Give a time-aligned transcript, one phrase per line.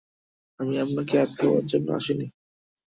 [0.59, 2.27] আমি আপনাকে আটকাবার জন্যে আসি নি।